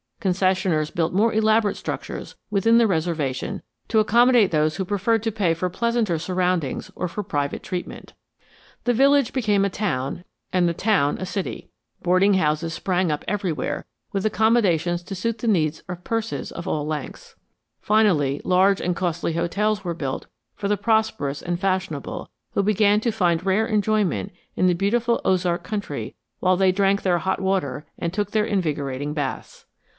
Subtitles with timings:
[0.19, 5.53] Concessioners built more elaborate structures within the reservation to accommodate those who preferred to pay
[5.55, 8.13] for pleasanter surroundings or for private treatment.
[8.83, 11.69] The village became a town and the town a city.
[12.03, 16.85] Boarding houses sprang up everywhere with accommodations to suit the needs of purses of all
[16.85, 17.35] lengths.
[17.79, 23.11] Finally, large and costly hotels were built for the prosperous and fashionable who began to
[23.11, 28.11] find rare enjoyment in the beautiful Ozark country while they drank their hot water and
[28.13, 29.65] took their invigorating baths.